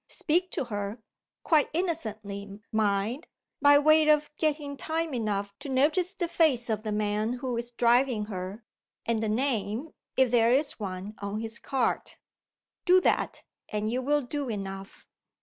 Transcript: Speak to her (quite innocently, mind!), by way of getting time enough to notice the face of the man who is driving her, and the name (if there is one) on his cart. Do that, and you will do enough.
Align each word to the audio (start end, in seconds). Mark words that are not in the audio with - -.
Speak 0.09 0.49
to 0.53 0.63
her 0.63 0.99
(quite 1.43 1.69
innocently, 1.73 2.59
mind!), 2.71 3.27
by 3.61 3.77
way 3.77 4.09
of 4.09 4.31
getting 4.35 4.75
time 4.75 5.13
enough 5.13 5.53
to 5.59 5.69
notice 5.69 6.15
the 6.15 6.27
face 6.27 6.71
of 6.71 6.81
the 6.81 6.91
man 6.91 7.33
who 7.33 7.55
is 7.55 7.69
driving 7.69 8.25
her, 8.25 8.63
and 9.05 9.21
the 9.21 9.29
name 9.29 9.89
(if 10.17 10.31
there 10.31 10.51
is 10.51 10.79
one) 10.79 11.13
on 11.19 11.39
his 11.39 11.59
cart. 11.59 12.17
Do 12.83 12.99
that, 13.01 13.43
and 13.69 13.91
you 13.91 14.01
will 14.01 14.21
do 14.23 14.49
enough. 14.49 15.05